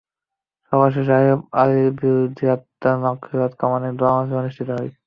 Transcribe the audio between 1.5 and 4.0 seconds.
আলীর বিদেহী আত্মার মাগফিরাত কামনায়